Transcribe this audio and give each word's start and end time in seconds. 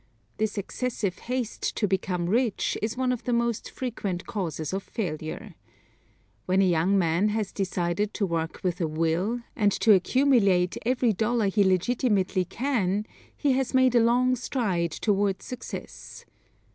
This 0.37 0.57
excessive 0.57 1.19
haste 1.19 1.75
to 1.77 1.87
become 1.87 2.27
rich 2.27 2.75
is 2.81 2.97
one 2.97 3.11
of 3.11 3.25
the 3.25 3.33
most 3.33 3.69
frequent 3.69 4.25
causes 4.25 4.73
of 4.73 4.81
failure. 4.81 5.53
When 6.47 6.59
a 6.59 6.65
young 6.67 6.97
man 6.97 7.29
has 7.29 7.51
decided 7.51 8.11
to 8.15 8.25
work 8.25 8.61
with 8.63 8.81
a 8.81 8.87
will, 8.87 9.41
and 9.55 9.71
to 9.73 9.93
accumulate 9.93 10.75
every 10.87 11.13
dollar 11.13 11.49
he 11.49 11.63
legitimately 11.63 12.45
can 12.45 13.05
he 13.37 13.51
has 13.51 13.75
made 13.75 13.93
a 13.93 13.99
long 13.99 14.35
stride 14.35 14.89
toward 14.91 15.43
success. 15.43 16.25